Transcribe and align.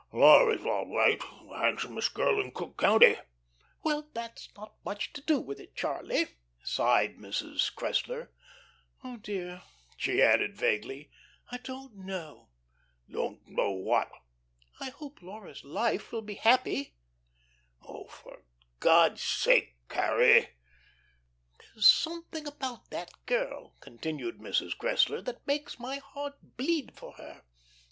"Pshaw! 0.09 0.17
Laura's 0.17 0.65
all 0.65 0.87
right. 0.97 1.21
The 1.47 1.59
handsomest 1.59 2.15
girl 2.15 2.39
in 2.41 2.49
Cook 2.53 2.75
County." 2.75 3.17
"Well, 3.83 4.09
that's 4.15 4.49
not 4.57 4.73
much 4.83 5.13
to 5.13 5.21
do 5.21 5.39
with 5.39 5.59
it, 5.59 5.75
Charlie," 5.75 6.25
sighed 6.63 7.17
Mrs. 7.17 7.71
Cressler. 7.75 8.29
"Oh, 9.03 9.17
dear," 9.17 9.61
she 9.97 10.19
added 10.19 10.57
vaguely. 10.57 11.11
"I 11.51 11.59
don't 11.59 11.97
know." 11.97 12.49
"Don't 13.07 13.47
know 13.47 13.69
what?" 13.73 14.09
"I 14.79 14.89
hope 14.89 15.21
Laura's 15.21 15.63
life 15.63 16.11
will 16.11 16.23
be 16.23 16.33
happy." 16.33 16.95
"Oh, 17.83 18.05
for 18.07 18.41
God's 18.79 19.21
sake, 19.21 19.75
Carrie!" 19.87 20.47
"There's 21.59 21.85
something 21.87 22.47
about 22.47 22.89
that 22.89 23.11
girl," 23.27 23.75
continued 23.81 24.39
Mrs. 24.39 24.75
Cressler, 24.75 25.21
"that 25.25 25.45
makes 25.45 25.77
my 25.77 25.97
heart 25.97 26.57
bleed 26.57 26.91
for 26.97 27.13
her." 27.17 27.43